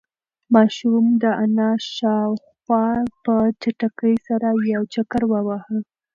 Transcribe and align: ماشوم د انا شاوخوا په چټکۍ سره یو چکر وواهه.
ماشوم 0.53 1.05
د 1.21 1.23
انا 1.43 1.69
شاوخوا 1.95 2.85
په 3.23 3.35
چټکۍ 3.61 4.15
سره 4.27 4.47
یو 4.73 4.81
چکر 4.93 5.21
وواهه. 5.31 5.77